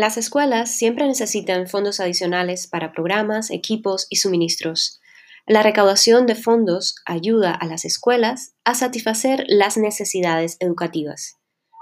[0.00, 4.98] Las escuelas siempre necesitan fondos adicionales para programas, equipos y suministros.
[5.46, 11.36] La recaudación de fondos ayuda a las escuelas a satisfacer las necesidades educativas.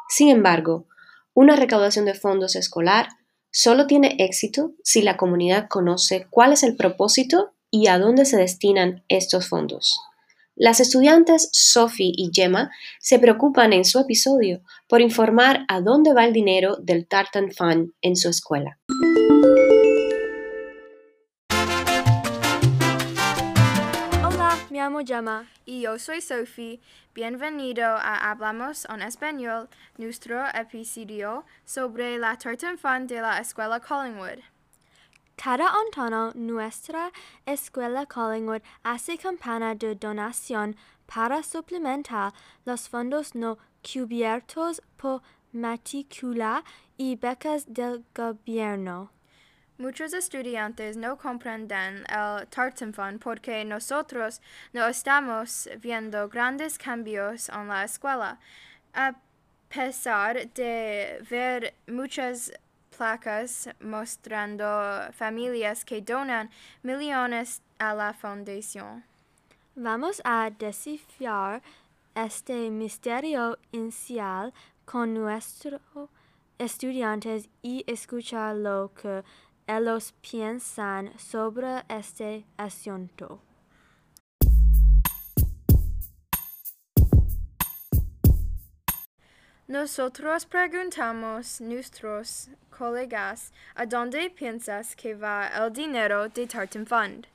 [0.09, 0.89] Sin embargo,
[1.33, 3.07] una recaudación de fondos escolar
[3.53, 8.37] solo tiene éxito si la comunidad conoce cuál es el propósito y a dónde se
[8.37, 10.01] destinan estos fondos.
[10.61, 16.25] Las estudiantes Sophie y Gemma se preocupan en su episodio por informar a dónde va
[16.25, 18.77] el dinero del Tartan Fund en su escuela.
[24.27, 26.81] Hola, me llamo Gemma y yo soy Sophie.
[27.15, 34.41] Bienvenido a Hablamos en Español, nuestro episodio sobre la Tartan Fund de la Escuela Collingwood.
[35.43, 37.13] Cada otoño, nuestra
[37.47, 40.75] escuela Collingwood hace campana de donación
[41.07, 42.33] para suplementar
[42.65, 46.65] los fondos no cubiertos por matrícula
[46.97, 49.13] y becas del gobierno.
[49.79, 54.41] Muchos estudiantes no comprenden el Tartan Fund porque nosotros
[54.73, 58.41] no estamos viendo grandes cambios en la escuela.
[58.93, 59.15] A
[59.69, 62.51] pesar de ver muchas
[62.99, 64.65] placas mostrando
[65.13, 66.51] familias que donan
[66.83, 69.05] millones a la fundación.
[69.77, 71.63] Vamos a descifrar
[72.17, 74.53] este misterio inicial
[74.85, 75.81] con nuestros
[76.59, 79.23] estudiantes y escuchar lo que
[79.69, 83.41] ellos piensan sobre este asunto.
[89.69, 97.27] Nosotros preguntamos nuestros colegas a dónde piensas que va el dinero de Tartan Fund.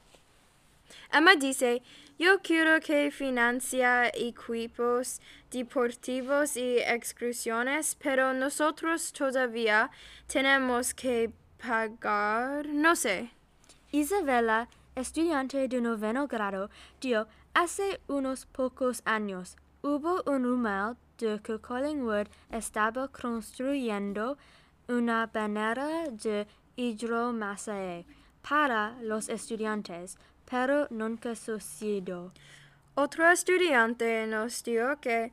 [1.12, 1.82] Emma dice,
[2.18, 5.20] yo quiero que financia equipos
[5.52, 9.90] deportivos y excursiones, pero nosotros todavía
[10.28, 13.32] tenemos que pagar, no sé.
[13.92, 16.70] Isabella, estudiante de noveno grado,
[17.02, 24.38] dio hace unos pocos años hubo un rumor de que Collingwood estaba construyendo
[24.88, 28.06] una banera de hidromasaje
[28.48, 30.18] para los estudiantes,
[30.50, 32.32] pero nunca sucedió.
[32.96, 35.32] Otro estudiante nos dijo que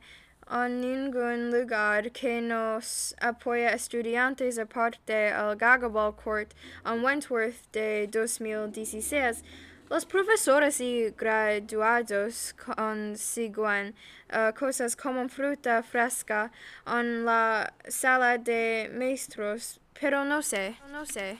[0.49, 6.53] en ningún lugar que nos apoya estudiantes aparte el Gagaball Court
[6.85, 9.43] en Wentworth de 2016
[9.91, 13.93] los profesores y graduados consiguen
[14.31, 16.49] uh, cosas como fruta fresca
[16.87, 21.39] en la sala de maestros, pero no sé, no sé.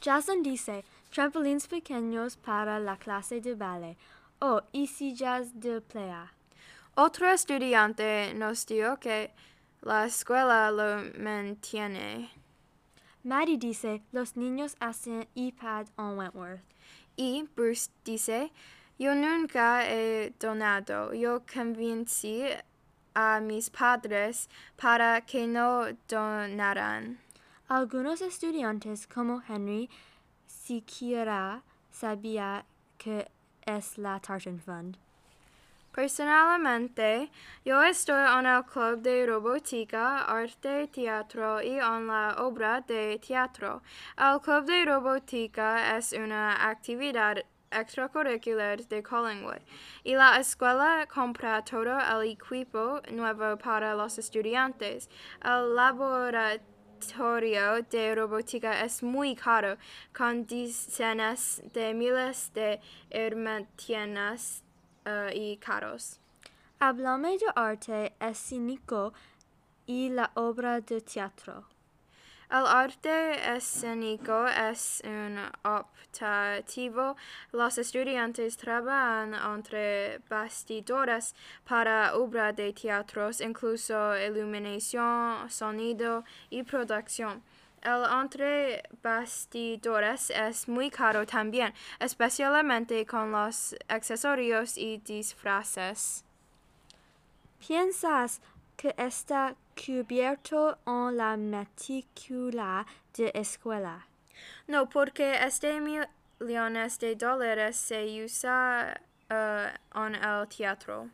[0.00, 3.98] Jason dice, trampolines pequeños para la clase de ballet
[4.38, 6.32] o y sillas de playa.
[6.94, 9.32] Otro estudiante nos dijo que
[9.82, 12.30] la escuela lo mantiene.
[13.22, 16.62] Maddie dice, los niños hacen iPad en Wentworth.
[17.16, 18.52] Y Bruce dice,
[18.98, 22.44] yo nunca he donado, yo convencí
[23.14, 27.18] a mis padres para que no donaran.
[27.68, 29.88] Algunos estudiantes como Henry
[30.46, 32.64] siquiera sabía
[32.98, 33.28] que
[33.64, 34.96] es la Tartan Fund.
[35.92, 37.30] Personalmente,
[37.64, 43.82] yo estoy en el club de robótica, arte, teatro y en la obra de teatro.
[44.16, 47.38] El club de robótica es una actividad
[47.72, 49.62] extracurricular de Collingwood
[50.04, 55.10] y la escuela compra todo el equipo nuevo para los estudiantes.
[55.42, 59.76] El laboratorio de robótica es muy caro,
[60.16, 62.80] con decenas de miles de
[63.10, 64.62] herramientas
[65.10, 66.20] uh, y caros.
[66.78, 69.12] Háblame de arte escénico
[69.86, 71.66] y la obra de teatro.
[72.50, 77.16] El arte escénico es un optativo.
[77.52, 87.40] Los estudiantes trabajan entre bastidores para obra de teatros, incluso iluminación, sonido y producción.
[87.82, 96.24] El entre bastidores es muy caro también, especialmente con los accesorios y disfraces.
[97.66, 98.42] ¿Piensas
[98.76, 102.86] que está cubierto en la matrícula
[103.16, 104.06] de escuela?
[104.66, 109.00] No, porque este millones de dólares se usa
[109.30, 111.08] uh, en el teatro.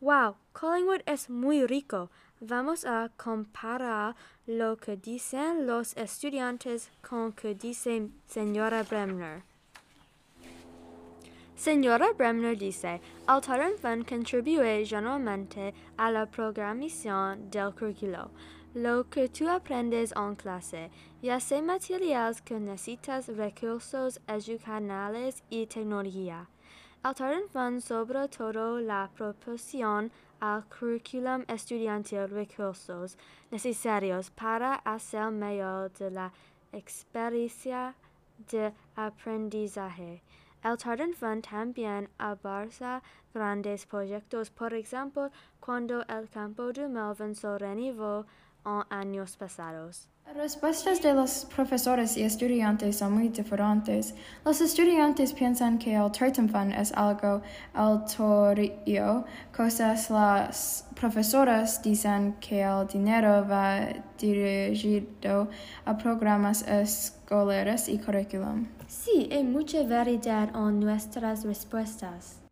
[0.00, 2.10] Wow, Collingwood es muy rico.
[2.40, 4.14] Vamos a comparar
[4.46, 9.42] lo que dicen los estudiantes con lo que dice señora Bremner.
[11.56, 18.30] Señora Bremner dice, el Tartan Fund contribuye generalmente a la programación del currículo,
[18.72, 26.46] lo que tú aprendes en clase, ya sea materiales que necesitas, recursos educacionales y tecnología.
[27.02, 33.16] Fund sobre todo la proporción al curriculum estudiantil recursos
[33.50, 36.32] necesarios para hacer mejor de la
[36.72, 37.94] experiencia
[38.50, 40.22] de aprendizaje.
[40.62, 43.02] El Tartan Fund también abarca
[43.32, 45.30] grandes proyectos, por ejemplo,
[45.60, 48.26] cuando el campo de Melvin Sorenivo
[48.68, 50.08] en años pasados.
[50.26, 54.14] Las respuestas de los profesores y estudiantes son muy diferentes.
[54.44, 57.40] Los estudiantes piensan que el Tartan Fund es algo
[57.72, 59.24] autorio,
[59.56, 63.88] cosas las profesoras dicen que el dinero va
[64.18, 65.48] dirigido
[65.86, 68.66] a programas escolares y currículum.
[68.86, 72.47] Sí, hay mucha variedad en nuestras respuestas.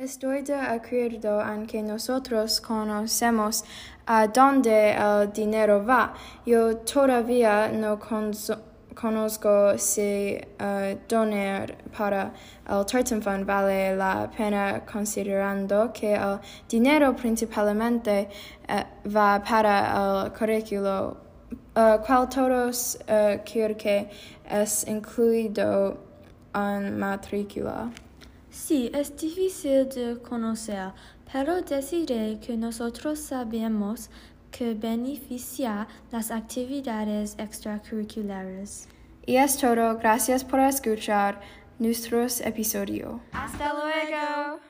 [0.00, 3.62] Estoy de acuerdo en que nosotros conocemos
[4.06, 6.14] a dónde el dinero va.
[6.46, 12.32] Yo todavía no conozco si uh, donar para
[12.66, 18.30] el Tartan Fund vale la pena considerando que el dinero principalmente
[18.70, 21.18] uh, va para el currículo,
[21.74, 24.08] cual todos uh, que
[24.48, 25.98] es incluido
[26.54, 27.90] en matrícula.
[28.60, 30.92] Sí, es difícil de conocer,
[31.32, 34.10] pero deciré que nosotros sabemos
[34.50, 38.86] que beneficia las actividades extracurriculares.
[39.24, 39.96] Y es todo.
[39.96, 41.40] Gracias por escuchar
[41.78, 43.20] nuestros episodios.
[43.32, 44.69] Hasta luego.